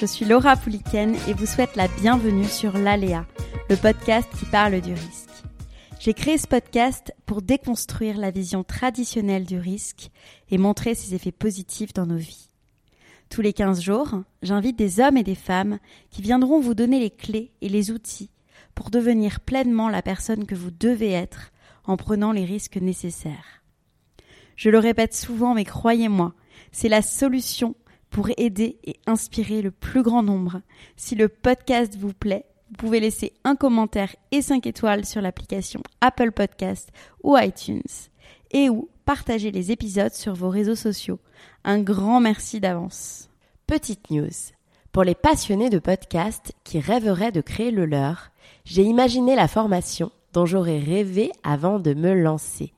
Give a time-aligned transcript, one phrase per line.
[0.00, 3.26] Je suis Laura Pouliken et vous souhaite la bienvenue sur l'Aléa,
[3.68, 5.28] le podcast qui parle du risque.
[5.98, 10.08] J'ai créé ce podcast pour déconstruire la vision traditionnelle du risque
[10.50, 12.48] et montrer ses effets positifs dans nos vies.
[13.28, 15.78] Tous les 15 jours, j'invite des hommes et des femmes
[16.08, 18.30] qui viendront vous donner les clés et les outils
[18.74, 21.52] pour devenir pleinement la personne que vous devez être
[21.84, 23.62] en prenant les risques nécessaires.
[24.56, 26.32] Je le répète souvent, mais croyez-moi,
[26.72, 27.74] c'est la solution
[28.10, 30.60] pour aider et inspirer le plus grand nombre.
[30.96, 35.82] Si le podcast vous plaît, vous pouvez laisser un commentaire et 5 étoiles sur l'application
[36.00, 36.90] Apple Podcast
[37.22, 37.82] ou iTunes
[38.52, 41.18] et ou partager les épisodes sur vos réseaux sociaux.
[41.64, 43.28] Un grand merci d'avance.
[43.66, 44.28] Petite news.
[44.92, 48.30] Pour les passionnés de podcast qui rêveraient de créer le leur,
[48.64, 52.72] j'ai imaginé la formation dont j'aurais rêvé avant de me lancer.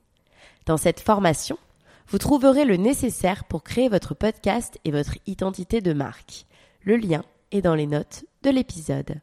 [0.65, 1.57] Dans cette formation,
[2.07, 6.45] vous trouverez le nécessaire pour créer votre podcast et votre identité de marque.
[6.83, 9.19] Le lien est dans les notes de l'épisode.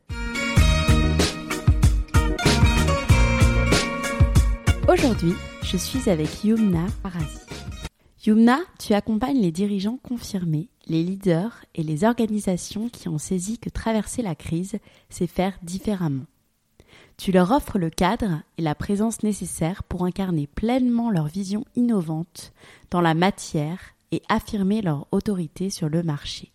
[4.88, 7.38] Aujourd'hui, je suis avec Yumna Parasi.
[8.26, 13.70] Yumna, tu accompagnes les dirigeants confirmés, les leaders et les organisations qui ont saisi que
[13.70, 16.26] traverser la crise, c'est faire différemment.
[17.20, 22.54] Tu leur offres le cadre et la présence nécessaires pour incarner pleinement leur vision innovante
[22.90, 23.78] dans la matière
[24.10, 26.50] et affirmer leur autorité sur le marché.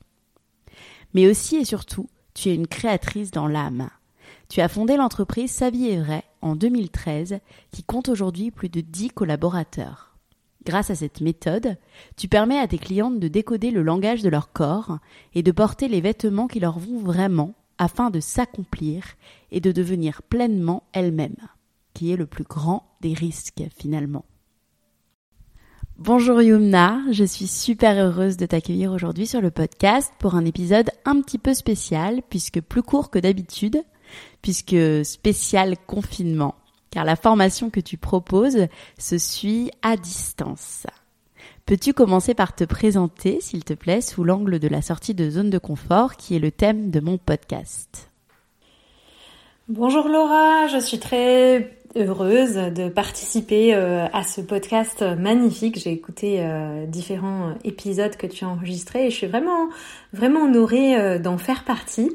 [1.14, 3.92] Mais aussi et surtout, tu es une créatrice dans l'âme.
[4.50, 7.38] Tu as fondé l'entreprise Sa vie est vrai en 2013
[7.70, 10.16] qui compte aujourd'hui plus de 10 collaborateurs.
[10.66, 11.78] Grâce à cette méthode,
[12.18, 14.98] tu permets à tes clientes de décoder le langage de leur corps
[15.36, 19.04] et de porter les vêtements qui leur vont vraiment afin de s'accomplir
[19.56, 21.48] et de devenir pleinement elles-mêmes,
[21.94, 24.26] qui est le plus grand des risques finalement.
[25.98, 30.92] Bonjour Yumna, je suis super heureuse de t'accueillir aujourd'hui sur le podcast pour un épisode
[31.06, 33.82] un petit peu spécial puisque plus court que d'habitude,
[34.42, 36.56] puisque spécial confinement,
[36.92, 38.68] car la formation que tu proposes
[39.00, 40.86] se suit à distance.
[41.66, 45.50] Peux-tu commencer par te présenter, s'il te plaît, sous l'angle de la sortie de zone
[45.50, 48.12] de confort, qui est le thème de mon podcast?
[49.68, 55.80] Bonjour Laura, je suis très heureuse de participer euh, à ce podcast magnifique.
[55.80, 59.70] J'ai écouté euh, différents épisodes que tu as enregistrés et je suis vraiment
[60.14, 62.12] vraiment honorée euh, d'en faire partie.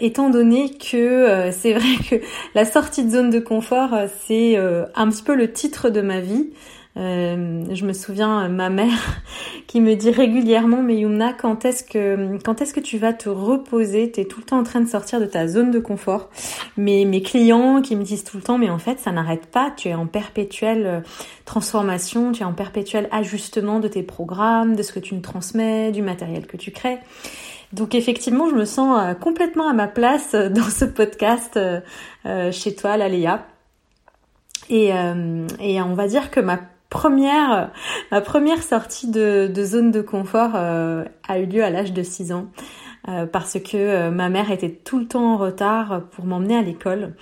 [0.00, 2.16] étant donné que c'est vrai que
[2.54, 3.94] la sortie de zone de confort,
[4.26, 6.50] c'est un petit peu le titre de ma vie.
[6.96, 9.20] Euh, je me souviens ma mère
[9.66, 13.28] qui me dit régulièrement mais Yumna quand est-ce que quand est-ce que tu vas te
[13.28, 14.12] reposer?
[14.12, 16.30] Tu es tout le temps en train de sortir de ta zone de confort.
[16.76, 19.72] Mais mes clients qui me disent tout le temps mais en fait ça n'arrête pas,
[19.76, 21.00] tu es en perpétuelle euh,
[21.46, 25.90] transformation, tu es en perpétuel ajustement de tes programmes, de ce que tu nous transmets,
[25.90, 26.98] du matériel que tu crées.
[27.72, 31.58] Donc effectivement, je me sens euh, complètement à ma place dans ce podcast
[32.52, 33.46] chez toi, la Léa.
[34.70, 34.92] Et,
[35.60, 36.58] et on va dire que ma
[38.10, 42.32] ma première sortie de, zone de confort euh, a eu lieu à l'âge de 6
[42.32, 42.46] ans.
[43.06, 46.62] Euh, parce que euh, ma mère était tout le temps en retard pour m'emmener à
[46.62, 47.14] l'école.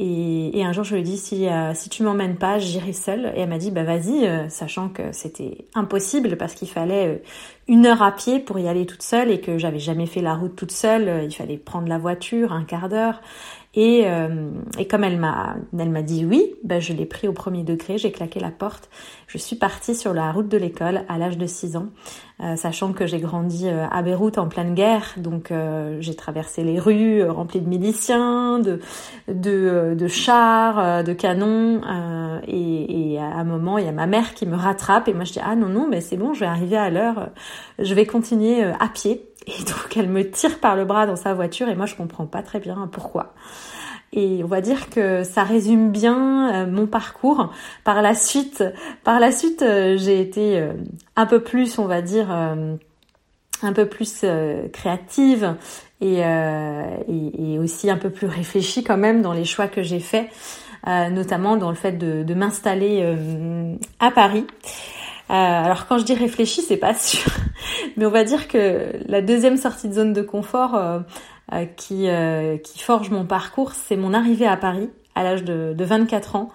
[0.00, 3.32] Et, un jour, je lui ai dit, si, si tu m'emmènes pas, j'irai seule.
[3.34, 7.20] Et elle m'a dit, bah vas-y, sachant que c'était impossible parce qu'il fallait
[7.68, 10.34] une heure à pied pour y aller toute seule et que j'avais jamais fait la
[10.34, 11.24] route toute seule.
[11.24, 13.20] Il fallait prendre la voiture, un quart d'heure.
[13.74, 17.32] Et, euh, et comme elle m'a, elle m'a dit oui, ben je l'ai pris au
[17.32, 18.88] premier degré, j'ai claqué la porte.
[19.26, 21.88] Je suis partie sur la route de l'école à l'âge de 6 ans,
[22.42, 25.52] euh, sachant que j'ai grandi euh, à Beyrouth en pleine guerre, donc
[26.00, 28.80] j'ai traversé les rues remplies de miliciens, de,
[29.28, 31.82] de, de chars, de canons,
[32.46, 35.24] et, et, à un moment il y a ma mère qui me rattrape et moi
[35.24, 37.30] je dis ah non non mais c'est bon, je vais arriver à l'heure,
[37.78, 39.28] je vais continuer à pied.
[39.46, 42.26] Et donc elle me tire par le bras dans sa voiture et moi je comprends
[42.26, 43.34] pas très bien pourquoi.
[44.12, 47.52] Et on va dire que ça résume bien euh, mon parcours.
[47.84, 48.64] Par la suite,
[49.04, 50.72] par la suite, euh, j'ai été euh,
[51.16, 54.24] un peu plus, on va dire, un peu plus
[54.72, 55.56] créative
[56.00, 56.22] et,
[57.58, 60.30] aussi un peu plus réfléchi quand même dans les choix que j'ai faits,
[60.86, 63.16] notamment dans le fait de m'installer
[63.98, 64.46] à Paris.
[65.28, 67.30] Alors quand je dis réfléchi, c'est pas sûr,
[67.96, 70.80] mais on va dire que la deuxième sortie de zone de confort
[71.76, 72.08] qui,
[72.64, 76.50] qui forge mon parcours, c'est mon arrivée à Paris à l'âge de, de 24 ans.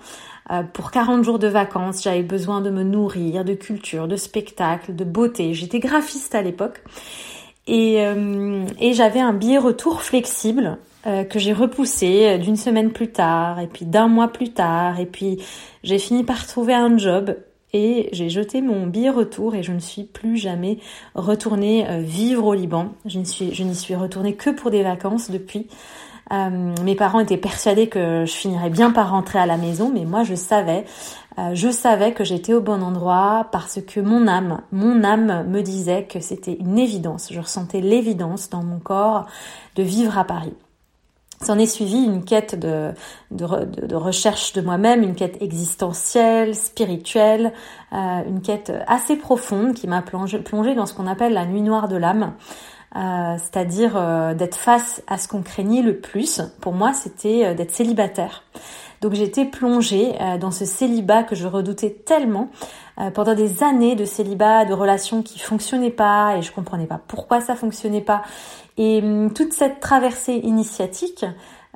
[0.52, 4.96] Euh, pour 40 jours de vacances, j'avais besoin de me nourrir de culture, de spectacle,
[4.96, 5.54] de beauté.
[5.54, 6.81] J'étais graphiste à l'époque.
[7.68, 10.78] Et, euh, j'avais un billet retour flexible
[11.08, 15.06] euh, que j'ai repoussé d'une semaine plus tard, et puis d'un mois plus tard, et
[15.06, 15.42] puis
[15.84, 17.36] j'ai fini par trouver un job
[17.74, 20.78] et j'ai jeté mon billet retour et je ne suis plus jamais
[21.16, 22.90] retournée vivre au Liban.
[23.06, 25.68] Je n'y suis, je retournée que pour des vacances depuis.
[26.31, 30.06] Euh, mes parents étaient persuadés que je finirais bien par rentrer à la maison, mais
[30.06, 30.86] moi je savais,
[31.38, 35.62] euh, je savais que j'étais au bon endroit parce que mon âme, mon âme me
[35.62, 37.28] disait que c'était une évidence.
[37.31, 39.25] Je ressentais l'évidence dans mon corps
[39.75, 40.54] de vivre à Paris.
[41.44, 42.94] S'en est suivi une quête de,
[43.94, 47.51] recherche de moi-même, une quête existentielle, spirituelle,
[47.92, 51.62] euh, une quête assez profonde qui m'a plongé, plongé dans ce qu'on appelle la nuit
[51.62, 52.34] noire de l'âme.
[52.95, 56.42] Euh, c'est-à-dire euh, d'être face à ce qu'on craignait le plus.
[56.62, 58.44] Pour moi, c'était d'être célibataire.
[59.04, 62.48] Donc j'étais plongée dans ce célibat que je redoutais tellement
[63.14, 67.42] pendant des années de célibat, de relations qui fonctionnaient pas et je comprenais pas pourquoi
[67.42, 68.22] ça fonctionnait pas.
[68.78, 71.26] Et hum, toute cette traversée initiatique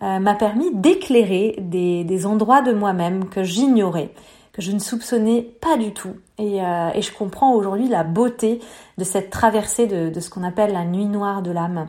[0.01, 4.13] m'a permis d'éclairer des, endroits de moi-même que j'ignorais
[4.53, 6.15] que je ne soupçonnais pas du tout.
[6.39, 8.59] Et, euh, je comprends aujourd'hui la beauté
[8.97, 11.87] de cette traversée de ce qu'on appelle la nuit noire de l'âme.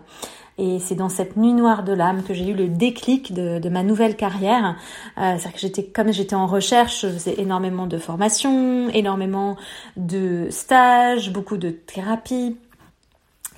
[0.59, 3.83] Et c'est dans cette nuit noire de l'âme que j'ai eu le déclic de, ma
[3.83, 4.77] nouvelle carrière.
[5.17, 9.57] Euh, C'est-à-dire que j'étais, comme j'étais en recherche, je faisais énormément de formations, énormément
[9.97, 12.57] de stages, beaucoup de thérapie.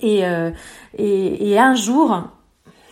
[0.01, 0.51] Et, euh,
[0.97, 2.31] et, et un jour,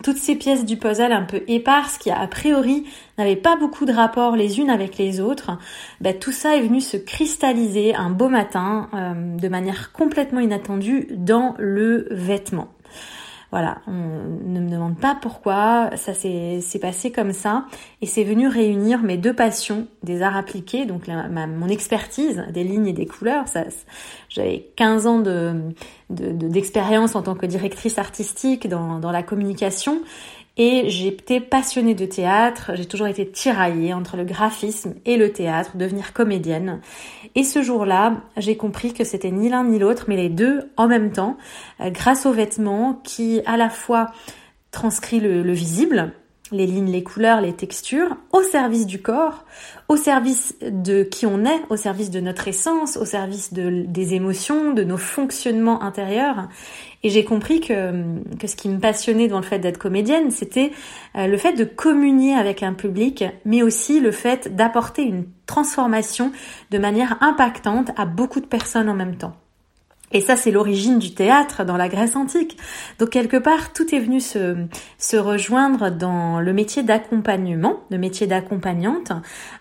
[0.03, 2.85] toutes ces pièces du puzzle un peu éparses qui a priori
[3.17, 5.59] n'avaient pas beaucoup de rapport les unes avec les autres,
[6.01, 11.09] ben, tout ça est venu se cristalliser un beau matin euh, de manière complètement inattendue
[11.11, 12.69] dans le vêtement.
[13.51, 17.65] Voilà, on ne me demande pas pourquoi, ça s'est passé comme ça,
[18.03, 22.89] et c'est venu réunir mes deux passions des arts appliqués, donc mon expertise des lignes
[22.89, 23.47] et des couleurs.
[24.29, 25.55] J'avais 15 ans de
[26.11, 30.01] d'expérience en tant que directrice artistique dans, dans la communication,
[30.59, 35.77] et été passionnée de théâtre, j'ai toujours été tiraillée entre le graphisme et le théâtre,
[35.77, 36.81] devenir comédienne.
[37.37, 40.89] Et ce jour-là, j'ai compris que c'était ni l'un ni l'autre, mais les deux en
[40.89, 41.37] même temps,
[41.81, 44.11] euh, grâce aux vêtements qui à la fois
[44.73, 46.13] transcrit le visible,
[46.53, 49.45] les lignes, les couleurs, les textures, au service du corps,
[49.89, 54.15] au service de qui on est, au service de notre essence, au service de, des
[54.15, 56.49] émotions, de nos fonctionnements intérieurs.
[57.03, 57.93] Et j'ai compris que,
[58.39, 60.73] que ce qui me passionnait dans le fait d'être comédienne, c'était
[61.17, 66.33] euh, le fait de communier avec un public, mais aussi le fait d'apporter une transformation
[66.71, 69.37] de manière impactante à beaucoup de personnes en même temps.
[70.13, 72.57] Et ça, c'est l'origine du théâtre dans la Grèce antique.
[72.99, 74.57] Donc quelque part, tout est venu se,
[74.97, 79.13] se rejoindre dans le métier d'accompagnement, le métier d'accompagnante.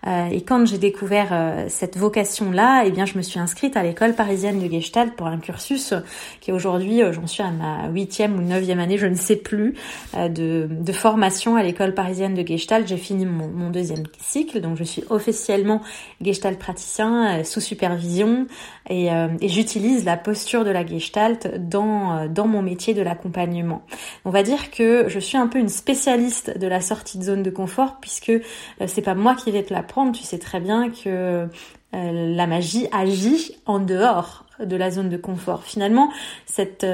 [0.06, 3.84] Euh, et quand j'ai découvert euh, cette vocation-là, eh bien, je me suis inscrite à
[3.84, 5.94] l'école parisienne de Gestalt pour un cursus
[6.40, 9.76] qui aujourd'hui, euh, j'en suis à ma huitième ou neuvième année, je ne sais plus,
[10.14, 12.88] de, de, formation à l'école parisienne de Gestalt.
[12.88, 15.82] J'ai fini mon, mon, deuxième cycle, donc je suis officiellement
[16.22, 18.48] Gestalt praticien sous supervision
[18.90, 23.82] et, et j'utilise la posture de la gestalt dans, euh, dans mon métier de l'accompagnement.
[24.24, 27.44] On va dire que je suis un peu une spécialiste de la sortie de zone
[27.44, 28.42] de confort puisque euh,
[28.86, 31.48] c'est pas moi qui vais te l'apprendre, tu sais très bien que euh,
[31.92, 35.64] la magie agit en dehors de la zone de confort.
[35.64, 36.12] Finalement,
[36.46, 36.86] cette,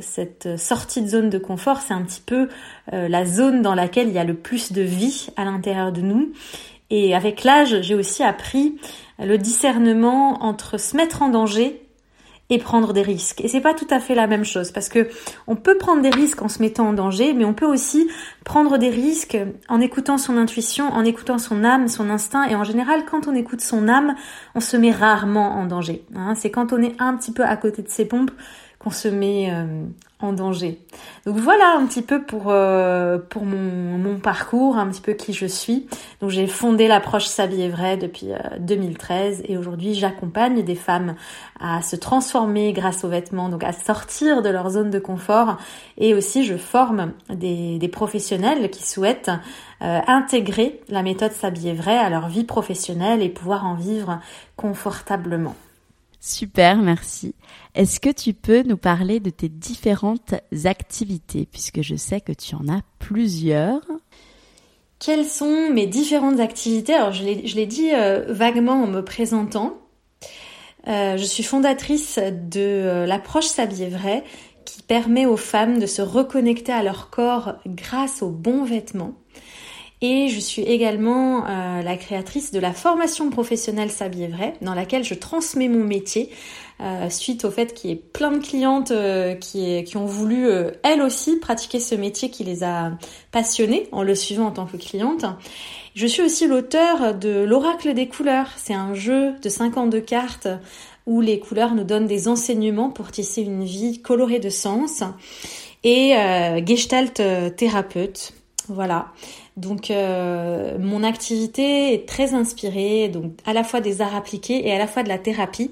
[0.00, 2.48] cette sortie de zone de confort, c'est un petit peu
[2.92, 6.32] la zone dans laquelle il y a le plus de vie à l'intérieur de nous.
[6.90, 8.76] Et avec l'âge, j'ai aussi appris
[9.18, 11.81] le discernement entre se mettre en danger
[12.52, 13.40] et prendre des risques.
[13.40, 15.08] Et c'est pas tout à fait la même chose parce que
[15.46, 18.08] on peut prendre des risques en se mettant en danger, mais on peut aussi
[18.44, 19.38] prendre des risques
[19.70, 22.44] en écoutant son intuition, en écoutant son âme, son instinct.
[22.44, 24.14] Et en général, quand on écoute son âme,
[24.54, 26.04] on se met rarement en danger.
[26.14, 26.34] Hein.
[26.34, 28.32] C'est quand on est un petit peu à côté de ses pompes
[28.78, 29.84] qu'on se met euh,
[30.30, 30.78] danger.
[31.26, 35.88] Donc voilà un petit peu pour euh, mon, parcours, un petit peu qui je suis.
[36.20, 38.28] Donc j'ai fondé l'approche S'habiller vrai depuis
[38.60, 41.16] 2013 euh, et aujourd'hui j'accompagne des femmes
[41.58, 45.56] à se transformer grâce aux vêtements, donc à sortir de leur zone de confort
[45.98, 49.30] et aussi je forme des, professionnels qui souhaitent
[49.82, 54.20] euh, intégrer la méthode S'habiller vrai à leur vie professionnelle et pouvoir en vivre
[54.56, 55.56] confortablement.
[56.24, 57.34] Super, merci.
[57.74, 60.34] Est-ce que tu peux nous parler de tes différentes
[60.66, 63.80] activités, puisque je sais que tu en as plusieurs?
[65.00, 66.94] Quelles sont mes différentes activités?
[66.94, 69.74] Alors, je l'ai dit euh, vaguement en me présentant.
[70.86, 74.22] Euh, je suis fondatrice de euh, l'approche S'habiller vrai,
[74.64, 79.14] qui permet aux femmes de se reconnecter à leur corps grâce aux bons vêtements.
[80.04, 85.04] Et je suis également euh, la créatrice de la formation professionnelle S'habiller vrai, dans laquelle
[85.04, 86.28] je transmets mon métier
[86.80, 90.48] euh, suite au fait qu'il y ait plein de clientes euh, qui, qui, ont voulu
[90.82, 92.98] elles aussi pratiquer ce métier qui les a
[93.30, 95.24] passionnées en le suivant en tant que cliente.
[95.94, 98.48] Je suis aussi l'auteur de l'oracle des couleurs.
[98.56, 100.48] C'est un jeu de 52 cartes
[101.06, 105.04] où les couleurs nous donnent des enseignements pour tisser une vie colorée de sens.
[105.84, 106.14] Et
[106.64, 107.20] gestalt
[107.56, 108.41] thérapeute.
[108.68, 109.06] Voilà.
[109.56, 114.72] Donc euh, mon activité est très inspirée, donc à la fois des arts appliqués et
[114.72, 115.70] à la fois de la thérapie.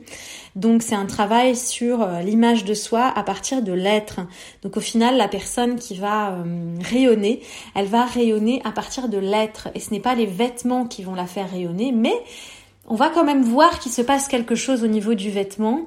[0.57, 4.21] Donc c'est un travail sur euh, l'image de soi à partir de l'être.
[4.63, 7.41] Donc au final, la personne qui va euh, rayonner,
[7.75, 9.69] elle va rayonner à partir de l'être.
[9.75, 12.15] Et ce n'est pas les vêtements qui vont la faire rayonner, mais
[12.87, 15.87] on va quand même voir qu'il se passe quelque chose au niveau du vêtement,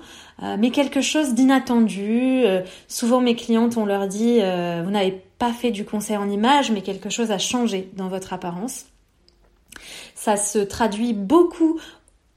[0.57, 2.45] mais quelque chose d'inattendu.
[2.87, 7.09] souvent mes clientes, on leur dit, vous n'avez fait du conseil en image, mais quelque
[7.09, 8.85] chose a changé dans votre apparence.
[10.15, 11.79] Ça se traduit beaucoup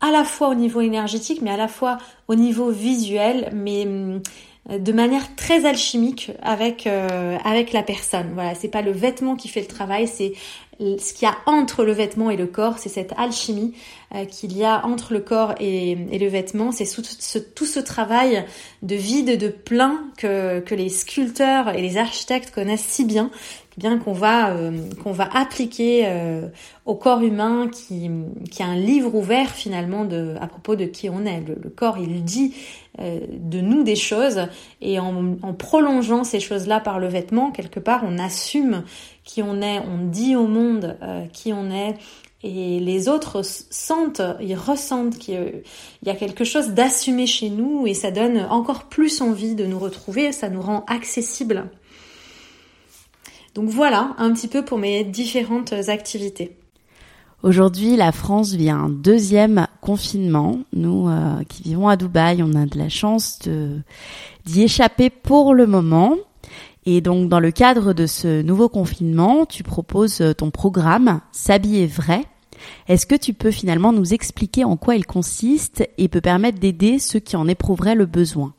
[0.00, 1.98] à la fois au niveau énergétique, mais à la fois
[2.28, 4.22] au niveau visuel, mais hum,
[4.68, 8.30] de manière très alchimique avec euh, avec la personne.
[8.34, 10.32] Voilà, c'est pas le vêtement qui fait le travail, c'est
[10.78, 13.72] ce qu'il y a entre le vêtement et le corps, c'est cette alchimie
[14.14, 17.80] euh, qu'il y a entre le corps et, le vêtement, c'est tout ce, tout ce
[17.80, 18.44] travail
[18.82, 23.30] de vide, de plein que, que les sculpteurs et les architectes connaissent si bien,
[23.76, 26.48] bien qu'on va euh, qu'on va appliquer euh,
[26.84, 28.10] au corps humain qui
[28.50, 31.42] qui a un livre ouvert finalement de à propos de qui on est.
[31.46, 32.54] Le, corps, il dit
[32.98, 34.40] de nous des choses
[34.80, 38.84] et en, en prolongeant ces choses-là par le vêtement, quelque part, on assume
[39.26, 41.96] qui on est, on dit au monde euh, qui on est,
[42.42, 45.62] et les autres sentent, ils ressentent qu'il
[46.04, 49.80] y a quelque chose d'assumé chez nous, et ça donne encore plus envie de nous
[49.80, 51.68] retrouver, ça nous rend accessible.
[53.56, 56.58] Donc voilà un petit peu pour mes différentes activités.
[57.42, 60.58] Aujourd'hui, la France vit un deuxième confinement.
[60.74, 63.38] Nous euh, qui vivons à Dubaï, on a de la chance
[64.44, 66.16] d'y échapper pour le moment.
[66.84, 71.86] Et donc, dans le cadre de ce nouveau confinement, tu proposes euh, ton programme S'habiller
[71.86, 72.24] vrai.
[72.88, 76.98] Est-ce que tu peux finalement nous expliquer en quoi il consiste et peut permettre d'aider
[76.98, 78.52] ceux qui en éprouveraient le besoin?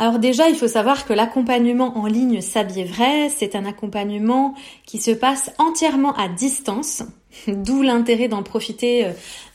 [0.00, 4.54] Alors déjà, il faut savoir que l'accompagnement en ligne S'habiller vrai, c'est un accompagnement
[4.86, 7.02] qui se passe entièrement à distance,
[7.46, 9.10] d'où l'intérêt d'en profiter euh,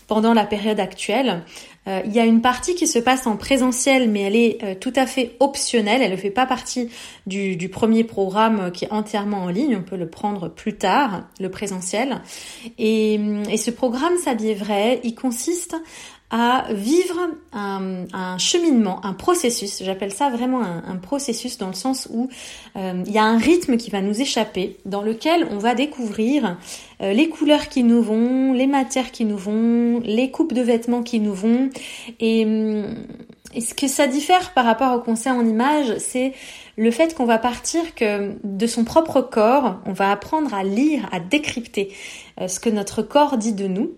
[0.05, 1.41] pendant la période actuelle.
[1.87, 4.75] Euh, il y a une partie qui se passe en présentiel, mais elle est euh,
[4.75, 6.03] tout à fait optionnelle.
[6.03, 6.89] Elle ne fait pas partie
[7.25, 9.77] du, premier programme qui est entièrement en ligne.
[9.77, 12.21] On peut le prendre plus tard, le présentiel.
[12.77, 15.75] Et, et ce programme S'habiller vrai, il consiste
[16.32, 19.84] à vivre un, cheminement, un processus.
[19.84, 22.29] J'appelle ça vraiment un, processus dans le sens où
[22.75, 26.58] euh, il y a un rythme qui va nous échapper, dans lequel on va découvrir
[27.01, 31.03] euh, les couleurs qui nous vont, les matières qui nous vont, les coupes de vêtements
[31.03, 31.70] qui nous vont.
[32.20, 32.46] Et,
[33.58, 36.34] ce que ça diffère par rapport au conseil en image, c'est
[36.75, 37.82] le fait qu'on va partir
[38.44, 41.94] de son propre corps, on va apprendre à lire, à décrypter
[42.41, 43.94] euh, ce que notre corps dit de nous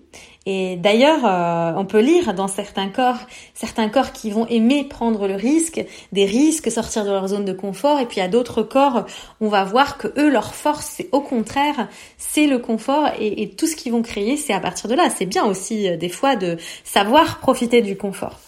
[0.49, 3.17] et d'ailleurs, euh, on peut lire dans certains corps,
[3.53, 7.51] certains corps qui vont aimer prendre le risque, des risques, sortir de leur zone de
[7.51, 9.05] confort, et puis à d'autres corps,
[9.41, 13.67] on va voir que eux, leur force, c'est au contraire, c'est le confort, et, tout
[13.67, 15.09] ce qu'ils vont créer, c'est à partir de là.
[15.09, 18.39] C'est bien aussi euh, des fois de savoir profiter du confort.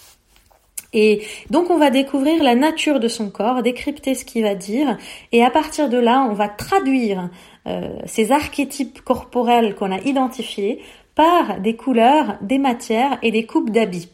[0.94, 4.98] Et donc on va découvrir la nature de son corps, décrypter ce qu'il va dire,
[5.34, 7.30] et à partir de là, on va traduire
[7.68, 10.82] euh, ces archétypes corporels qu'on a identifiés
[11.20, 14.08] par des couleurs, des matières et des coupes d'habits.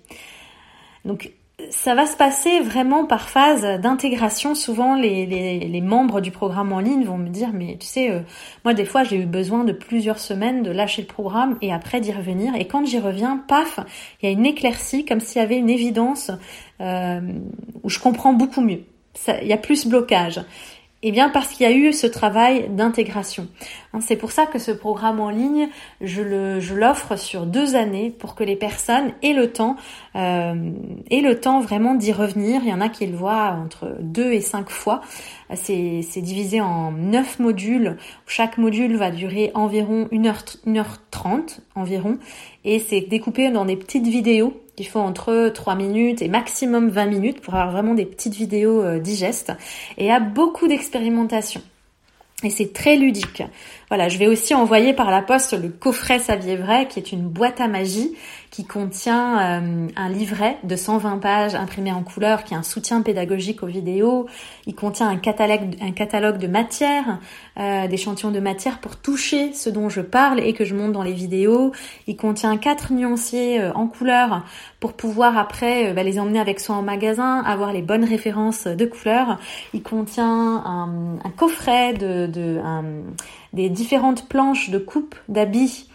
[1.05, 1.33] Donc
[1.69, 4.55] ça va se passer vraiment par phase d'intégration.
[4.55, 8.21] Souvent, les, membres du programme en ligne vont me dire, mais tu sais, euh,
[8.63, 12.01] moi des fois j'ai eu besoin de plusieurs semaines de lâcher le programme et après
[12.01, 12.55] d'y revenir.
[12.55, 13.79] Et quand j'y reviens, paf,
[14.23, 16.31] il y a une éclaircie, comme s'il y avait une évidence
[16.81, 17.21] euh,
[17.83, 18.81] où je comprends beaucoup mieux.
[19.43, 20.41] Il y a plus blocage.
[21.07, 23.47] Eh bien parce qu'il y a eu ce travail d'intégration.
[23.95, 25.69] Hein, c'est pour ça que ce programme en ligne,
[26.01, 29.75] je, l'offre sur deux années pour que les personnes aient le temps,
[30.15, 30.71] euh,
[31.09, 32.61] aient le temps vraiment d'y revenir.
[32.63, 35.01] Il y en a qui le voient entre deux et cinq fois.
[35.53, 37.97] C'est, divisé en neuf modules.
[38.25, 42.17] Chaque module va durer environ 1 heure, 1 heure 30 environ.
[42.63, 47.05] et c'est découpé dans des petites vidéos qui font entre 3 minutes et maximum 20
[47.05, 49.53] minutes pour avoir vraiment des petites vidéos euh, digestes
[49.97, 51.61] et a beaucoup d'expérimentation.
[52.49, 53.43] C'est très ludique.
[53.89, 57.27] Voilà, je vais aussi envoyer par la poste le coffret Saviez Vrai, qui est une
[57.27, 58.15] boîte à magie
[58.55, 63.01] qui contient euh, un livret de 120 pages imprimé en couleur, qui est un soutien
[63.01, 64.27] pédagogique aux vidéos.
[64.65, 67.19] Il contient un catalogue, un catalogue de matières,
[67.59, 71.03] euh, d'échantillons de matières pour toucher ce dont je parle et que je montre dans
[71.03, 71.73] les vidéos.
[72.07, 74.45] Il contient quatre nuanciers euh, en couleur
[74.79, 78.85] pour pouvoir après bah, les emmener avec soi en magasin, avoir les bonnes références de
[78.85, 79.37] couleurs.
[79.73, 82.61] Il contient un, coffret de, de
[83.51, 85.89] des différentes planches de coupe d'habits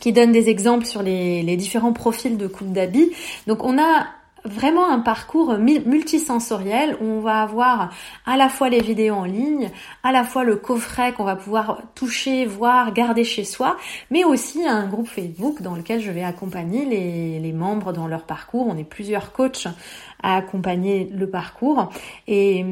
[0.00, 3.10] qui donne des exemples sur les, différents profils de coupe d'habits.
[3.46, 4.06] Donc on a
[4.46, 7.90] vraiment un parcours multisensoriel où on va avoir
[8.24, 9.70] à la fois les vidéos en ligne,
[10.02, 13.76] à la fois le coffret qu'on va pouvoir toucher, voir, garder chez soi,
[14.10, 18.66] mais aussi un groupe Facebook dans lequel je vais accompagner les, membres dans leur parcours.
[18.68, 19.66] On est plusieurs coachs
[20.22, 21.90] à accompagner le parcours
[22.26, 22.64] et,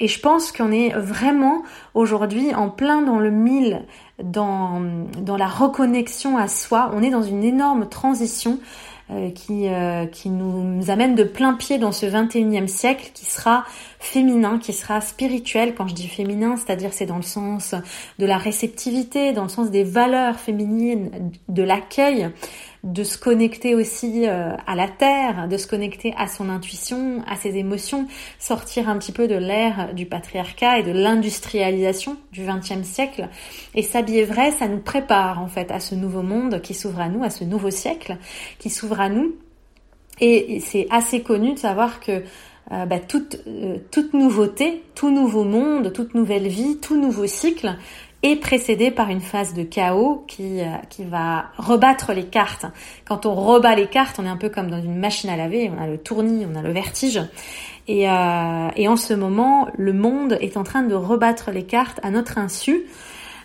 [0.00, 1.62] et je pense qu'on est vraiment
[1.94, 3.82] aujourd'hui en plein dans le mille
[4.22, 4.80] dans,
[5.20, 6.90] dans la reconnexion à soi.
[6.94, 8.58] On est dans une énorme transition
[9.34, 13.64] qui, euh, qui nous amène de plein pied dans ce 21e siècle qui sera
[14.04, 15.74] féminin, qui sera spirituel.
[15.74, 17.74] Quand je dis féminin, c'est-à-dire c'est dans le sens
[18.18, 22.30] de la réceptivité, dans le sens des valeurs féminines, de l'accueil,
[22.84, 27.36] de se connecter aussi euh, à la terre, de se connecter à son intuition, à
[27.36, 28.06] ses émotions,
[28.38, 33.28] sortir un petit peu de l'ère du patriarcat et de l'industrialisation du XXe siècle.
[33.74, 37.08] Et s'habiller vrai, ça nous prépare en fait à ce nouveau monde qui s'ouvre à
[37.08, 38.18] nous, à ce nouveau siècle
[38.58, 39.34] qui s'ouvre à nous.
[40.20, 42.22] Et c'est assez connu de savoir que
[42.72, 47.76] euh, bah, toute, euh, toute nouveauté, tout nouveau monde, toute nouvelle vie, tout nouveau cycle
[48.24, 52.64] est précédé par une phase de chaos qui, euh, qui va rebattre les cartes.
[53.04, 55.70] Quand on rebat les cartes, on est un peu comme dans une machine à laver,
[55.76, 57.20] on a le tournis, on a le vertige.
[57.86, 62.00] Et, euh, et en ce moment, le monde est en train de rebattre les cartes
[62.02, 62.86] à notre insu.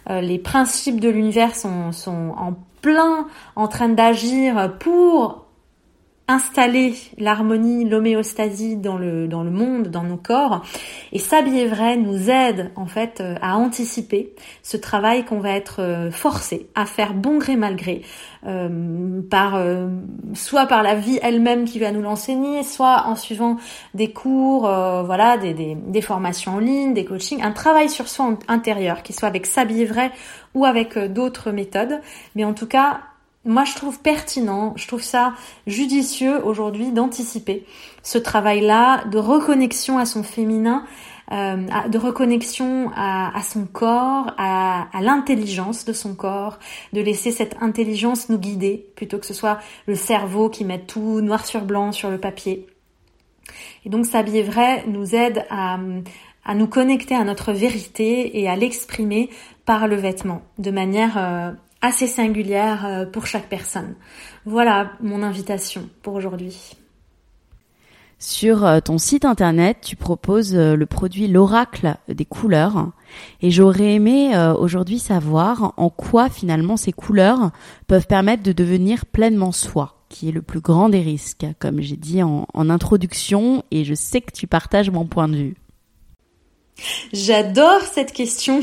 [0.09, 5.45] Euh, les principes de l'univers sont, sont en plein en train d'agir pour
[6.29, 10.63] installer l'harmonie, l'homéostasie dans le, dans le monde, dans nos corps.
[11.11, 15.81] Et s'habiller vrai nous aide en fait euh, à anticiper ce travail qu'on va être
[15.81, 18.03] euh, forcé à faire bon gré mal gré,
[18.45, 19.59] euh, par
[20.35, 23.57] soit par la vie elle-même qui va nous l'enseigner, soit en suivant
[23.95, 28.37] des cours, voilà, des, des, des, formations en ligne, des coachings, un travail sur soi
[28.47, 30.11] intérieur, qui soit avec s'habiller vrai
[30.53, 31.99] ou avec d'autres méthodes.
[32.35, 32.99] Mais en tout cas,
[33.49, 35.33] moi, je trouve pertinent, je trouve ça
[35.65, 37.65] judicieux aujourd'hui d'anticiper
[38.03, 40.85] ce travail-là de reconnexion à son féminin,
[41.31, 41.57] euh,
[41.89, 46.59] de reconnexion à, son corps, à, l'intelligence de son corps,
[46.93, 49.57] de laisser cette intelligence nous guider plutôt que ce soit
[49.87, 52.67] le cerveau qui met tout noir sur blanc sur le papier.
[53.83, 55.79] Et donc s'habiller vrai nous aide à,
[56.45, 59.31] à nous connecter à notre vérité et à l'exprimer
[59.65, 63.95] par le vêtement de manière euh, assez singulière euh, pour chaque personne.
[64.45, 66.75] Voilà mon invitation pour aujourd'hui.
[68.21, 72.91] Sur euh, ton site internet, tu proposes euh, le produit l'oracle des couleurs
[73.41, 77.51] et j'aurais aimé aujourd'hui savoir en quoi finalement ces couleurs
[77.87, 81.95] peuvent permettre de devenir pleinement soi qui est le plus grand des risques, comme j'ai
[81.95, 85.55] dit en, en introduction, et je sais que tu partages mon point de vue.
[87.13, 88.61] J'adore cette question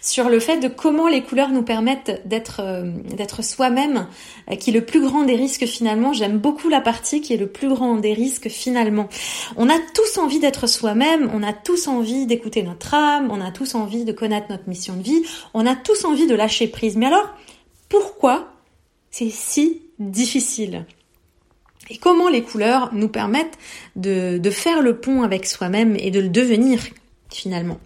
[0.00, 4.06] sur le fait de comment les couleurs nous permettent d'être euh, d'être soi-même,
[4.50, 6.12] euh, qui est le plus grand des risques finalement.
[6.12, 9.08] J'aime beaucoup la partie qui est le plus grand des risques finalement.
[9.56, 13.50] On a tous envie d'être soi-même, on a tous envie d'écouter notre âme, on a
[13.50, 15.22] tous envie de connaître notre mission de vie,
[15.54, 16.96] on a tous envie de lâcher prise.
[16.96, 17.34] Mais alors,
[17.88, 18.52] pourquoi
[19.10, 20.84] c'est si difficile?
[21.88, 23.58] Et comment les couleurs nous permettent
[23.94, 26.80] de, de faire le pont avec soi-même et de le devenir?
[27.30, 27.78] Finalement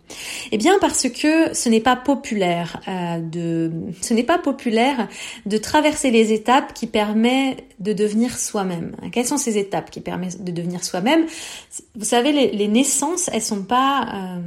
[0.52, 5.08] Eh bien parce que ce n'est pas populaire euh, de ce n'est pas populaire
[5.46, 8.94] de traverser les étapes qui permettent de devenir soi-même.
[9.12, 11.24] Quelles sont ces étapes qui permettent de devenir soi-même?
[11.94, 14.40] Vous savez les, naissances, elles sont pas euh,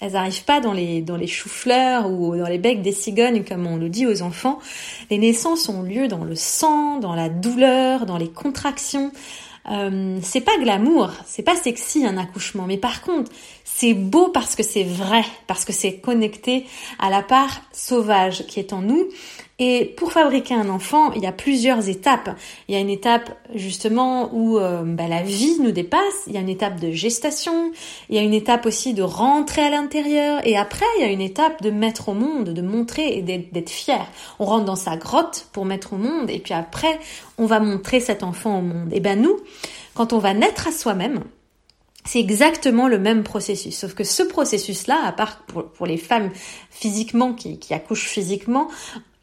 [0.00, 3.66] elles arrivent pas dans les dans les choux-fleurs ou dans les becs des cigognes comme
[3.66, 4.58] on le dit aux enfants.
[5.10, 9.12] Les naissances ont lieu dans le sang, dans la douleur, dans les contractions.
[9.68, 13.30] Euh, c'est pas glamour, c'est pas sexy un accouchement, mais par contre,
[13.64, 16.66] c'est beau parce que c'est vrai, parce que c'est connecté
[16.98, 19.08] à la part sauvage qui est en nous
[19.62, 22.30] Et pour fabriquer un enfant, il y a plusieurs étapes.
[22.66, 26.38] Il y a une étape justement où euh, bah, la vie nous dépasse, il y
[26.38, 27.70] a une étape de gestation,
[28.08, 31.12] il y a une étape aussi de rentrer à l'intérieur, et après il y a
[31.12, 34.06] une étape de mettre au monde, de montrer et d'être fier.
[34.38, 36.98] On rentre dans sa grotte pour mettre au monde, et puis après
[37.36, 38.88] on va montrer cet enfant au monde.
[38.92, 39.36] Et ben nous,
[39.92, 41.20] quand on va naître à soi-même,
[42.06, 46.30] c'est exactement le même processus, sauf que ce processus-là, à part pour, les femmes
[46.70, 48.68] physiquement qui, qui accouchent physiquement,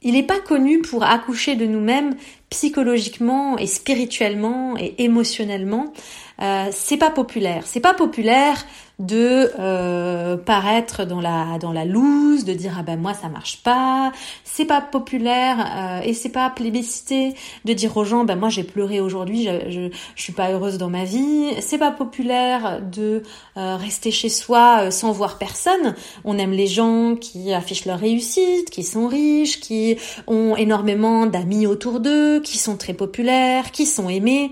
[0.01, 2.15] il n'est pas connu pour accoucher de nous-mêmes
[2.49, 5.93] psychologiquement et spirituellement et émotionnellement.
[6.41, 7.63] Euh, c'est pas populaire.
[7.65, 8.65] C'est pas populaire
[8.99, 13.62] de euh, paraître dans la dans la loose, de dire ah ben moi ça marche
[13.62, 14.12] pas.
[14.43, 18.63] C'est pas populaire euh, et c'est pas plébiscité de dire aux gens ben moi j'ai
[18.63, 21.53] pleuré aujourd'hui, je, je, je suis pas heureuse dans ma vie.
[21.60, 23.21] C'est pas populaire de
[23.55, 25.93] euh, rester chez soi euh, sans voir personne.
[26.23, 31.67] On aime les gens qui affichent leur réussite, qui sont riches, qui ont énormément d'amis
[31.67, 34.52] autour d'eux, qui sont très populaires, qui sont aimés.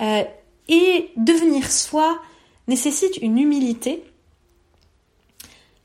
[0.00, 0.24] Euh,
[0.68, 2.18] et devenir soi
[2.68, 4.02] nécessite une humilité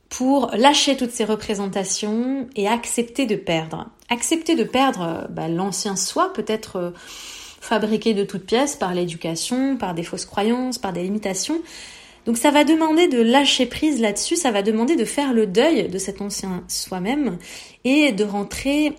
[0.10, 3.90] pour lâcher toutes ces représentations et accepter de perdre.
[4.10, 6.92] Accepter de perdre bah, l'ancien soi, peut-être euh,
[7.60, 11.62] fabriqué de toutes pièces par l'éducation, par des fausses croyances, par des limitations.
[12.26, 15.90] Donc ça va demander de lâcher prise là-dessus, ça va demander de faire le deuil
[15.90, 17.38] de cet ancien soi-même
[17.84, 18.94] et de rentrer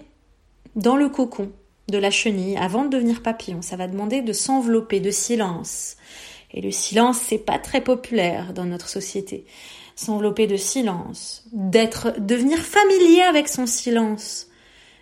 [0.74, 1.50] dans le cocon
[1.88, 3.62] de la chenille avant de devenir papillon.
[3.62, 5.96] Ça va demander de s'envelopper de silence.
[6.52, 9.44] Et le silence, c'est pas très populaire dans notre société.
[9.94, 14.48] S'envelopper de silence, d'être, devenir familier avec son silence,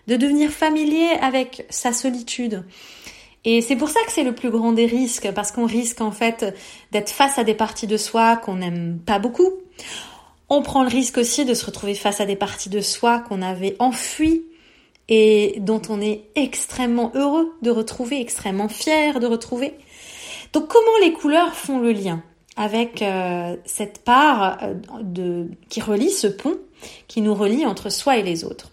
[0.07, 2.65] de devenir familier avec sa solitude.
[3.45, 6.13] Et c'est pour ça que c'est le plus grand des risques, parce qu'on risque en
[6.13, 6.55] fait
[6.93, 9.53] d'être face à des parties de soi qu'on n'aime pas beaucoup.
[10.49, 13.43] On prend le risque aussi de se retrouver face à des parties de soi qu'on
[13.43, 14.45] avait enfuies
[15.09, 19.75] et dont on est extrêmement heureux de retrouver, extrêmement fier de retrouver.
[20.53, 22.23] Donc comment les couleurs font le lien
[22.57, 26.57] avec euh, cette part euh, de, qui relie ce pont
[27.09, 28.71] qui nous relie entre soi et les autres?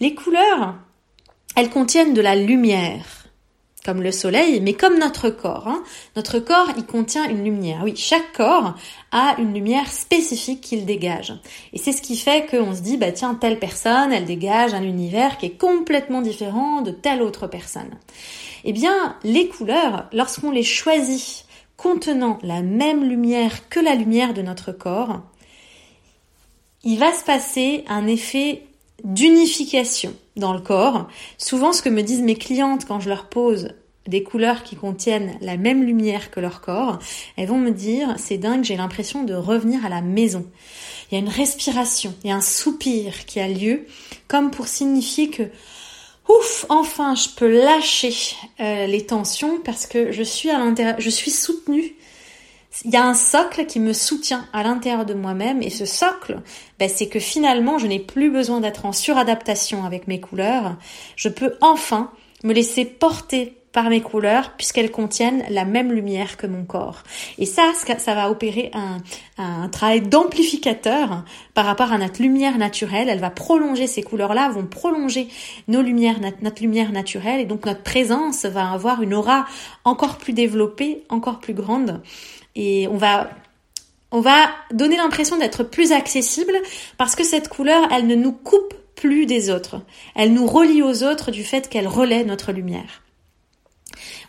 [0.00, 0.74] Les couleurs,
[1.56, 3.17] elles contiennent de la lumière
[3.84, 5.68] comme le soleil, mais comme notre corps.
[5.68, 5.82] Hein.
[6.16, 7.80] Notre corps, il contient une lumière.
[7.84, 8.74] Oui, chaque corps
[9.12, 11.32] a une lumière spécifique qu'il dégage.
[11.72, 14.82] Et c'est ce qui fait qu'on se dit, bah tiens, telle personne, elle dégage un
[14.82, 17.90] univers qui est complètement différent de telle autre personne.
[18.64, 21.44] Eh bien, les couleurs, lorsqu'on les choisit
[21.76, 25.20] contenant la même lumière que la lumière de notre corps,
[26.82, 28.64] il va se passer un effet
[29.04, 31.08] d'unification dans le corps.
[31.36, 33.74] Souvent, ce que me disent mes clientes quand je leur pose
[34.08, 36.98] des couleurs qui contiennent la même lumière que leur corps,
[37.36, 40.46] elles vont me dire, c'est dingue, j'ai l'impression de revenir à la maison.
[41.10, 43.86] Il y a une respiration, il y a un soupir qui a lieu,
[44.26, 45.42] comme pour signifier que,
[46.28, 48.14] ouf, enfin, je peux lâcher
[48.60, 51.94] euh, les tensions parce que je suis à l'intérieur, je suis soutenue
[52.84, 56.40] il y a un socle qui me soutient à l'intérieur de moi-même et ce socle,
[56.78, 60.76] ben, c'est que finalement je n'ai plus besoin d'être en suradaptation avec mes couleurs.
[61.16, 62.10] Je peux enfin
[62.44, 67.02] me laisser porter par mes couleurs puisqu'elles contiennent la même lumière que mon corps.
[67.38, 68.98] Et ça, ça va opérer un,
[69.36, 73.08] un travail d'amplificateur par rapport à notre lumière naturelle.
[73.08, 75.28] Elle va prolonger ces couleurs-là, vont prolonger
[75.68, 79.46] nos lumières, notre lumière naturelle et donc notre présence va avoir une aura
[79.84, 82.00] encore plus développée, encore plus grande
[82.58, 83.30] et on va
[84.10, 86.54] on va donner l'impression d'être plus accessible
[86.96, 89.82] parce que cette couleur, elle ne nous coupe plus des autres.
[90.14, 93.02] Elle nous relie aux autres du fait qu'elle relaie notre lumière.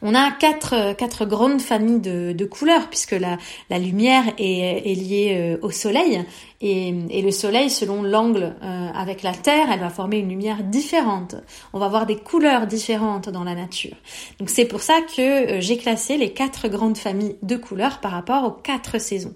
[0.02, 5.72] On a quatre, grandes familles de, couleurs puisque la, lumière est, est liée euh, au
[5.72, 6.26] soleil
[6.62, 10.64] et, et le soleil, selon l'angle euh, avec la Terre, elle va former une lumière
[10.64, 11.36] différente.
[11.74, 13.96] On va avoir des couleurs différentes dans la nature.
[14.40, 18.12] Donc c'est pour ça que euh, j'ai classé les quatre grandes familles de couleurs par
[18.12, 19.34] rapport aux quatre saisons.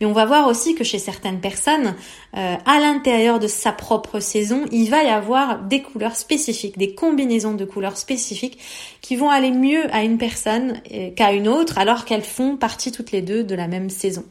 [0.00, 1.94] Mais on va voir aussi que chez certaines personnes,
[2.34, 7.54] à l'intérieur de sa propre saison, il va y avoir des couleurs spécifiques, des combinaisons
[7.54, 8.58] de couleurs spécifiques
[9.00, 12.92] qui vont aller mieux à une personne euh, qu'à une autre alors qu'elles font partie
[12.92, 14.24] toutes les deux de la même saison.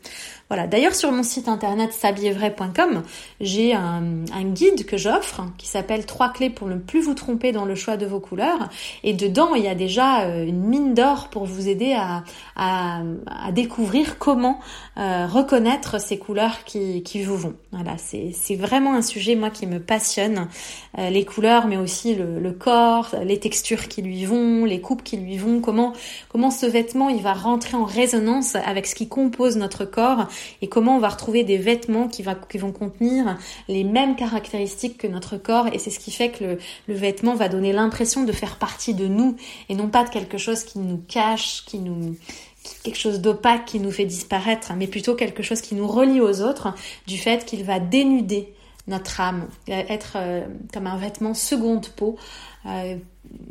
[0.52, 0.68] Voilà.
[0.68, 3.04] D'ailleurs, sur mon site internet sabiervray.com,
[3.40, 4.02] j'ai un,
[4.44, 7.96] guide que j'offre qui s'appelle Trois clés pour ne plus vous tromper dans le choix
[7.96, 8.68] de vos couleurs.
[9.06, 12.24] Et dedans, il y a déjà euh, une mine d'or pour vous aider à,
[13.54, 14.60] découvrir comment
[14.98, 17.54] euh, reconnaître ces couleurs qui, vous vont.
[17.72, 20.50] Voilà, c'est vraiment un sujet moi qui me passionne.
[20.98, 25.04] Euh, les couleurs, mais aussi le, le, corps, les textures qui lui vont, les coupes
[25.04, 25.62] qui lui vont.
[25.62, 25.94] Comment
[26.28, 30.28] comment ce vêtement il va rentrer en résonance avec ce qui compose notre corps
[30.62, 35.38] et comment on va retrouver des vêtements qui, vont contenir les mêmes caractéristiques que notre
[35.38, 38.94] corps et c'est ce qui fait que le, vêtement va donner l'impression de faire partie
[38.94, 39.36] de nous
[39.70, 42.16] et non pas de quelque chose qui nous cache, qui nous
[42.84, 46.42] quelque chose d'opaque qui nous fait disparaître, mais plutôt quelque chose qui nous relie aux
[46.42, 46.76] autres,
[47.08, 48.54] du fait qu'il va dénuder
[48.88, 52.18] notre âme, être euh, comme un vêtement seconde peau.
[52.66, 52.98] Euh,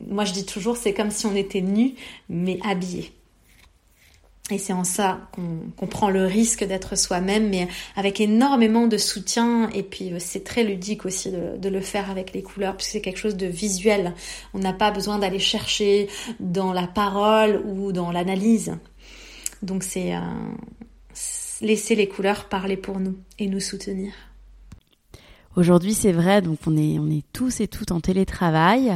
[0.08, 1.94] moi je dis toujours, c'est comme si on était nu,
[2.28, 3.12] mais habillé.
[4.50, 5.30] Et c'est en ça
[5.76, 9.68] qu'on prend le risque d'être soi-même, mais avec énormément de soutien.
[9.70, 13.00] Et puis euh, c'est très ludique aussi de, le faire avec les couleurs, puisque c'est
[13.00, 14.14] quelque chose de visuel.
[14.54, 16.08] On n'a pas besoin d'aller chercher
[16.40, 18.76] dans la parole ou dans l'analyse.
[19.62, 20.20] Donc c'est euh,
[21.60, 24.12] laisser les couleurs parler pour nous et nous soutenir.
[25.56, 28.92] Aujourd'hui, c'est vrai, donc on est, on est tous et toutes en télétravail.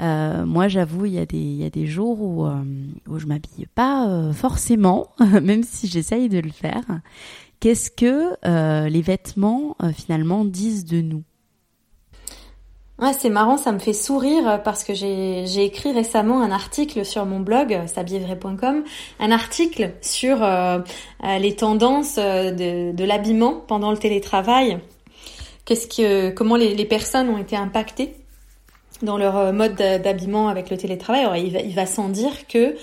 [0.00, 2.62] Euh, moi, j'avoue, il y, a des, y a des jours où, euh,
[3.08, 5.08] où je m'habille pas euh, forcément,
[5.42, 6.84] même si j'essaye de le faire.
[7.60, 11.24] Qu'est-ce que euh, les vêtements finalement disent de nous?
[13.00, 17.26] Ouais, c'est marrant, ça me fait sourire parce que j'ai écrit récemment un article sur
[17.26, 18.82] mon blog sabievray.com,
[19.20, 20.38] un article sur
[21.22, 24.80] les tendances de, de l'habillement pendant le télétravail.
[25.64, 28.16] Qu'est-ce que, comment les, les personnes ont été impactées?
[29.02, 31.22] Dans leur euh, mode d'habillement avec le télétravail.
[31.22, 32.74] Alors, il va, sans dire que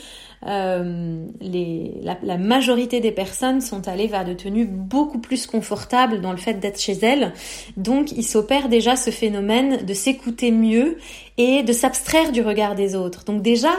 [0.48, 6.38] euh, la, majorité des personnes sont allées vers de tenues beaucoup plus confortables dans le
[6.38, 7.34] fait d'être chez elles.
[7.78, 10.98] Donc, il s'opère déjà ce phénomène de s'écouter mieux
[11.38, 13.26] et de s'abstraire du regard des autres.
[13.26, 13.72] Donc déjà,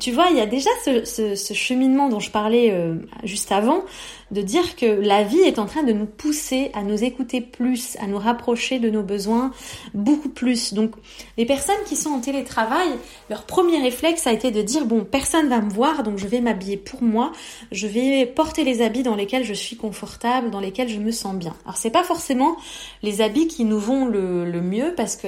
[0.00, 3.82] tu vois, il y a déjà ce cheminement dont je parlais euh, juste avant,
[4.32, 7.96] de dire que la vie est en train de nous pousser à nous écouter plus,
[8.00, 9.52] à nous rapprocher de nos besoins
[9.92, 10.72] beaucoup plus.
[10.72, 10.92] Donc,
[11.36, 12.88] les personnes qui sont en télétravail,
[13.28, 16.40] leur premier réflexe a été de dire bon, personne va me voir, donc je vais
[16.40, 17.32] m'habiller pour moi,
[17.70, 21.34] je vais porter les habits dans lesquels je suis confortable, dans lesquels je me sens
[21.34, 21.54] bien.
[21.64, 22.56] Alors, c'est pas forcément
[23.02, 25.26] les habits qui nous vont le, mieux, parce que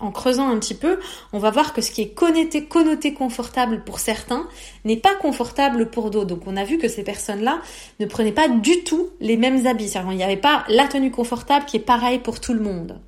[0.00, 0.98] en creusant un petit peu,
[1.32, 4.48] on va voir que ce qui est connoté, connoté confortable pour certains
[4.84, 6.26] n'est pas confortable pour d'autres.
[6.26, 7.60] Donc, on a vu que ces personnes-là
[8.00, 9.92] ne prenaient pas du tout les mêmes habits.
[10.10, 13.00] Il n'y avait pas la tenue confortable qui est pareille pour tout le monde.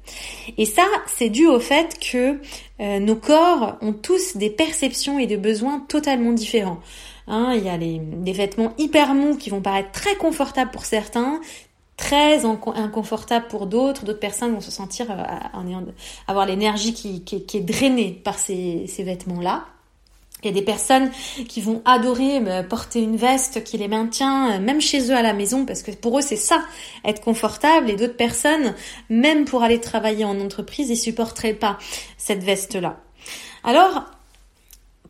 [0.59, 2.39] Et ça, c'est dû au fait que
[2.81, 6.81] euh, nos corps ont tous des perceptions et des besoins totalement différents.
[7.29, 10.85] Hein, il y a les, des vêtements hyper mous qui vont paraître très confortables pour
[10.85, 11.41] certains,
[11.97, 14.05] très inconfortables pour d'autres.
[14.05, 15.85] D'autres personnes vont se sentir euh,
[16.27, 19.67] avoir l'énergie qui, qui, qui, est drainée par ces, ces vêtements-là.
[20.43, 21.11] Il y a des personnes
[21.49, 25.33] qui vont adorer porter une veste qui les maintient euh, même chez eux à la
[25.33, 26.65] maison parce que pour eux c'est ça,
[27.05, 28.75] être confortable et d'autres personnes,
[29.09, 31.79] même pour aller travailler en entreprise, ils supporteraient pas
[32.17, 32.99] cette veste-là.
[33.63, 34.05] Alors,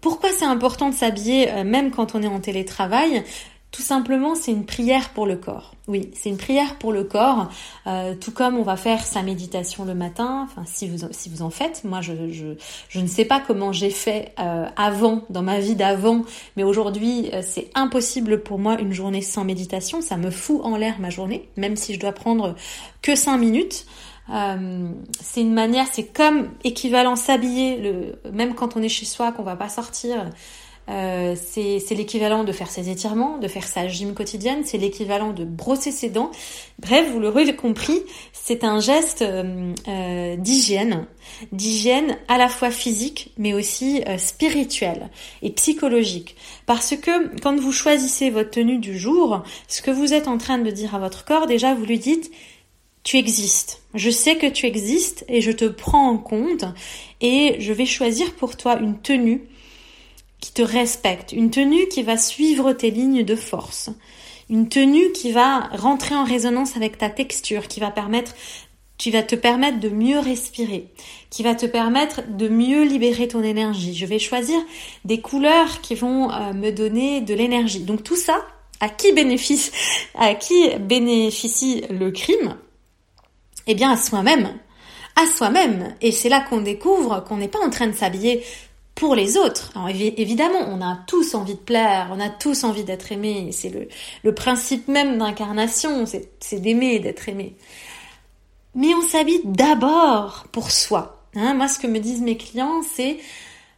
[0.02, 3.24] pourquoi c'est important de s'habiller euh, même quand on est en télétravail?
[3.72, 5.72] Tout simplement, c'est une prière pour le corps.
[5.88, 7.48] Oui, c'est une prière pour le corps,
[7.86, 10.46] euh, tout comme on va faire sa méditation le matin.
[10.46, 12.54] Enfin, si vous si vous en faites, moi je je,
[12.90, 16.22] je ne sais pas comment j'ai fait euh, avant dans ma vie d'avant,
[16.56, 20.02] mais aujourd'hui euh, c'est impossible pour moi une journée sans méditation.
[20.02, 22.54] Ça me fout en l'air ma journée, même si je dois prendre
[23.00, 23.86] que cinq minutes.
[25.20, 29.42] C'est une manière, c'est comme équivalent s'habiller, le, même quand on est chez soi, qu'on
[29.42, 30.30] va pas sortir.
[30.88, 35.44] Euh, c'est l'équivalent de faire ses étirements, de faire sa gym quotidienne, c'est l'équivalent de
[35.44, 36.30] brosser ses dents.
[36.80, 41.06] Bref, vous l'aurez compris, c'est un geste euh, euh, d'hygiène,
[41.52, 45.10] d'hygiène à la fois physique, mais aussi euh, spirituelle
[45.42, 46.36] et psychologique.
[46.66, 50.58] Parce que quand vous choisissez votre tenue du jour, ce que vous êtes en train
[50.58, 52.30] de dire à votre corps, déjà vous lui dites
[53.04, 53.82] tu existes.
[53.94, 56.64] Je sais que tu existes et je te prends en compte
[57.20, 59.42] et je vais choisir pour toi une tenue
[60.42, 63.90] qui te respecte, une tenue qui va suivre tes lignes de force,
[64.50, 68.34] une tenue qui va rentrer en résonance avec ta texture, qui va permettre
[68.98, 70.86] qui va te permettre de mieux respirer,
[71.28, 73.96] qui va te permettre de mieux libérer ton énergie.
[73.96, 74.60] Je vais choisir
[75.04, 77.80] des couleurs qui vont euh, me donner de l'énergie.
[77.80, 78.46] Donc tout ça,
[78.78, 79.72] à qui bénéficie,
[80.14, 82.56] à qui bénéficie le crime?
[83.66, 84.52] Eh bien à soi-même
[85.16, 85.94] à soi-même.
[86.00, 88.42] Et c'est là qu'on découvre qu'on n'est pas en train de s'habiller
[89.02, 89.72] pour les autres.
[90.16, 93.50] Évidemment, on a tous envie de plaire, on a tous envie d'être aimé.
[93.50, 93.88] C'est
[94.22, 97.56] le, principe même d'incarnation, c'est d'aimer et d'être aimé.
[98.76, 101.26] Mais on s'habille d'abord pour soi.
[101.34, 103.18] Hein, moi, ce que me disent mes clients, c'est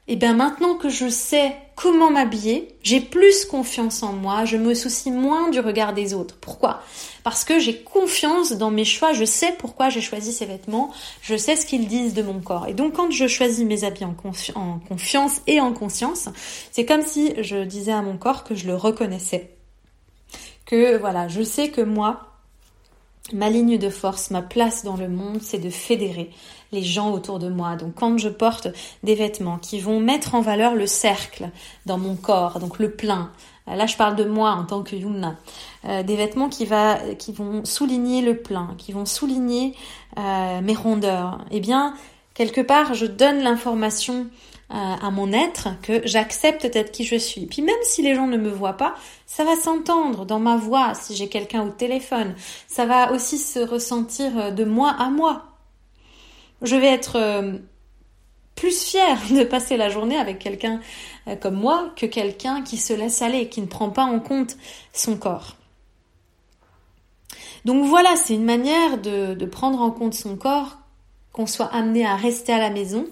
[0.09, 4.75] eh bien maintenant que je sais comment m'habiller, j'ai plus confiance en moi, je me
[4.75, 6.37] soucie moins du regard des autres.
[6.41, 6.81] Pourquoi?
[7.23, 11.37] Parce que j'ai confiance dans mes choix, je sais pourquoi j'ai choisi ces vêtements, je
[11.37, 12.67] sais ce qu'ils disent de mon corps.
[12.69, 16.29] Et donc quand je choisis mes habits en, confiance et en conscience,
[16.71, 19.51] c'est comme si je disais à mon corps que je le reconnaissais
[20.67, 22.21] que voilà, je sais que moi,
[23.33, 26.31] ma ligne de force, ma place dans le monde, c'est de fédérer
[26.75, 27.77] les gens autour de moi.
[27.77, 28.69] Donc quand je porte
[29.03, 31.49] des vêtements qui vont mettre en valeur le cercle
[31.87, 33.31] dans mon corps, donc le plein,
[33.67, 35.37] là je parle de moi en tant que Yumna,
[35.87, 39.75] euh, des vêtements qui, vont souligner le plein, qui vont souligner
[40.19, 41.95] euh, mes rondeurs, eh bien
[42.35, 44.27] quelque part je donne l'information
[44.71, 47.47] à mon être que j'accepte d'être qui je suis.
[47.47, 48.95] Puis même si les gens ne me voient pas,
[49.27, 52.35] ça va s'entendre dans ma voix si j'ai quelqu'un au téléphone.
[52.67, 55.54] Ça va aussi se ressentir euh, de moi à moi.
[56.65, 57.59] Je vais être euh,
[58.55, 60.81] plus fière de passer la journée avec quelqu'un
[61.29, 64.57] euh, comme moi que quelqu'un qui se laisse aller, qui ne prend pas en compte
[64.93, 65.57] son corps.
[67.65, 70.79] Donc voilà, c'est une manière de, prendre en compte son corps,
[71.33, 73.07] qu'on soit amené à rester à la maison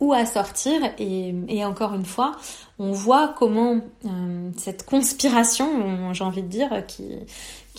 [0.00, 0.80] ou à sortir.
[0.98, 2.32] Et, encore une fois,
[2.78, 7.04] on voit comment euh, cette conspiration, j'ai envie de dire, qui,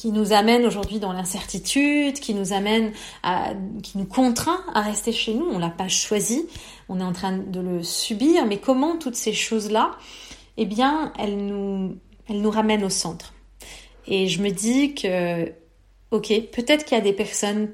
[0.01, 5.11] qui nous amène aujourd'hui dans l'incertitude, qui nous amène à, qui nous contraint à rester
[5.11, 5.45] chez nous.
[5.45, 6.47] On l'a pas choisi,
[6.89, 8.47] on est en train de le subir.
[8.47, 9.91] Mais comment toutes ces choses-là,
[10.57, 13.35] eh bien, elles nous, elles nous ramènent au centre.
[14.07, 15.49] Et je me dis que,
[16.09, 17.69] ok, peut-être qu'il y a des personnes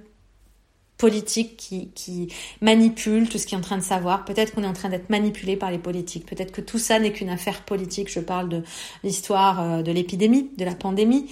[0.98, 4.26] politique qui, qui manipule tout ce qui est en train de savoir.
[4.26, 6.26] Peut-être qu'on est en train d'être manipulé par les politiques.
[6.26, 8.12] Peut-être que tout ça n'est qu'une affaire politique.
[8.12, 8.64] Je parle de
[9.04, 11.28] l'histoire euh, de l'épidémie, de la pandémie.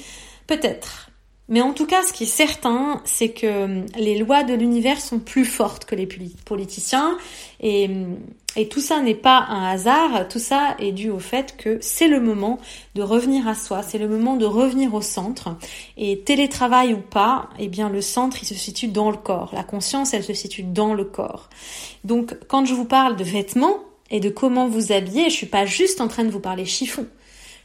[0.47, 1.09] Peut-être.
[1.47, 4.99] Mais en tout cas, ce qui est certain, c'est que hum, les lois de l'univers
[4.99, 6.07] sont plus fortes que les
[6.45, 7.17] politiciens
[7.59, 8.17] et, hum,
[8.55, 12.07] et tout ça n'est pas un hasard, tout ça est dû au fait que c'est
[12.07, 12.57] le moment
[12.95, 15.55] de revenir à soi, c'est le moment de revenir au centre
[15.97, 19.63] et télétravail ou pas, eh bien le centre il se situe dans le corps, la
[19.63, 21.49] conscience elle se situe dans le corps.
[22.05, 23.79] Donc quand je vous parle de vêtements
[24.09, 27.05] et de comment vous habiller, je suis pas juste en train de vous parler chiffon.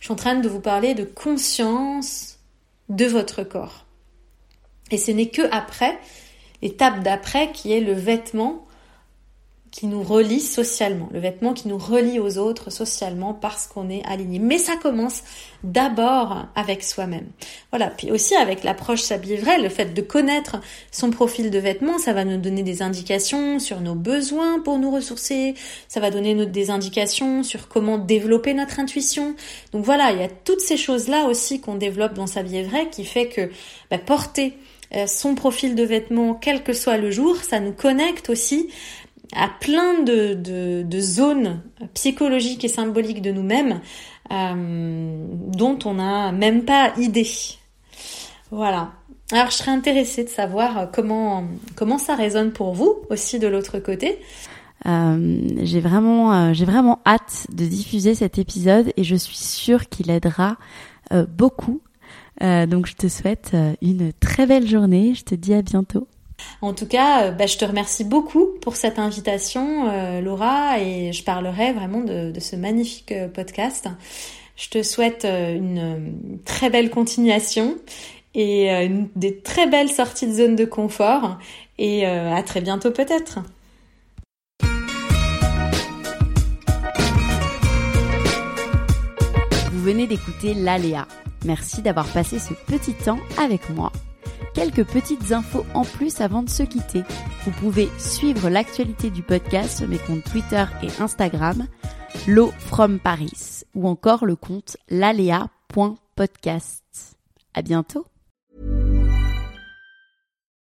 [0.00, 2.29] Je suis en train de vous parler de conscience,
[2.90, 3.86] de votre corps.
[4.90, 5.98] Et ce n'est que après,
[6.60, 8.66] l'étape d'après, qui est le vêtement
[9.70, 14.04] qui nous relie socialement, le vêtement qui nous relie aux autres socialement parce qu'on est
[14.04, 14.40] aligné.
[14.40, 15.22] Mais ça commence
[15.62, 17.28] d'abord avec soi-même.
[17.70, 21.98] Voilà, puis aussi avec l'approche s'habiller vrai, le fait de connaître son profil de vêtements,
[21.98, 25.54] ça va nous donner des indications sur nos besoins pour nous ressourcer,
[25.86, 29.36] ça va donner des indications sur comment développer notre intuition.
[29.72, 33.04] Donc voilà, il y a toutes ces choses-là aussi qu'on développe dans s'habiller vrai qui
[33.04, 33.50] fait que
[33.90, 34.56] bah, porter
[34.94, 38.68] euh, son profil de vêtements, quel que soit le jour, ça nous connecte aussi
[39.34, 40.34] à plein de,
[40.82, 41.62] de, zones
[41.94, 43.80] psychologiques et symboliques de nous-mêmes
[44.32, 47.28] euh, dont on n'a même pas idée.
[48.50, 48.92] Voilà.
[49.32, 51.44] Alors je serais intéressée de savoir comment,
[51.76, 54.18] comment ça résonne pour vous aussi de l'autre côté.
[54.86, 59.88] Euh, j'ai vraiment, euh, j'ai vraiment hâte de diffuser cet épisode et je suis sûre
[59.88, 60.56] qu'il aidera
[61.36, 61.80] beaucoup.
[62.40, 65.14] donc je te souhaite une très belle journée.
[65.14, 66.06] Je te dis à bientôt.
[66.62, 71.12] En tout cas, euh, bah, je te remercie beaucoup pour cette invitation, euh, Laura, et
[71.12, 73.88] je parlerai vraiment de, ce magnifique euh, podcast.
[74.56, 77.76] Je te souhaite une très belle continuation
[78.34, 81.38] et des très belles sorties de zone de confort
[81.78, 83.38] et à très bientôt peut-être.
[89.72, 91.08] Vous venez d'écouter l'Aléa.
[91.46, 93.90] Merci d'avoir passé ce petit temps avec moi
[94.60, 97.02] quelques petites infos en plus avant de se quitter.
[97.46, 101.66] Vous pouvez suivre l'actualité du podcast sur mes comptes Twitter et Instagram,
[102.28, 106.84] Lo from Paris, ou encore le compte lalea.podcast.
[107.54, 108.04] À bientôt.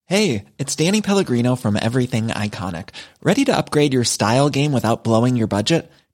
[0.07, 2.91] Hey, it's Danny Pellegrino from Everything Iconic.
[3.25, 5.91] Ready to upgrade your style game without blowing your budget?